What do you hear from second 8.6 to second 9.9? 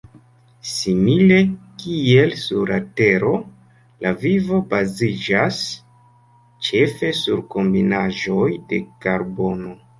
de karbono.